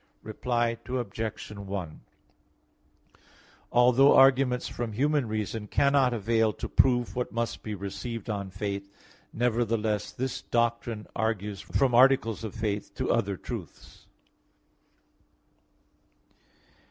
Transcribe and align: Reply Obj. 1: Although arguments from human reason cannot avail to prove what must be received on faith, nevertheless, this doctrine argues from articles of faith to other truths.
Reply 0.23 0.79
Obj. 0.87 1.51
1: 1.51 2.01
Although 3.71 4.15
arguments 4.15 4.67
from 4.67 4.93
human 4.93 5.27
reason 5.27 5.67
cannot 5.67 6.11
avail 6.11 6.53
to 6.53 6.67
prove 6.67 7.15
what 7.15 7.31
must 7.31 7.61
be 7.61 7.75
received 7.75 8.27
on 8.27 8.49
faith, 8.49 8.89
nevertheless, 9.31 10.11
this 10.11 10.41
doctrine 10.41 11.05
argues 11.15 11.61
from 11.61 11.93
articles 11.93 12.43
of 12.43 12.55
faith 12.55 12.91
to 12.95 13.11
other 13.11 13.37
truths. 13.37 14.07